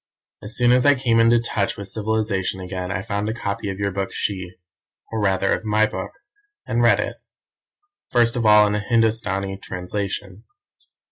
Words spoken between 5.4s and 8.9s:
of my book, and read it first of all in a